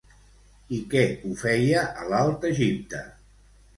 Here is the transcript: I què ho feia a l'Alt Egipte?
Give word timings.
I 0.77 0.77
què 0.93 1.03
ho 1.25 1.33
feia 1.43 1.83
a 2.05 2.07
l'Alt 2.15 2.49
Egipte? 2.51 3.03